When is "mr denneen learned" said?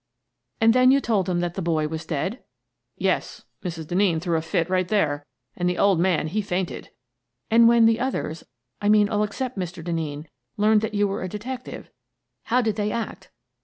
9.59-10.81